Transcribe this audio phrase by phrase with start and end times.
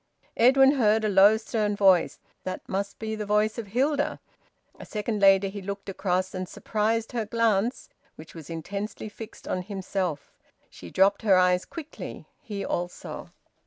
[0.35, 2.17] Edwin heard a low, stern voice.
[2.43, 4.19] That must be the voice of Hilda.
[4.79, 9.61] A second later, he looked across, and surprised her glance, which was intensely fixed on
[9.61, 10.33] himself.
[10.71, 13.29] She dropped her eyes quickly; he also.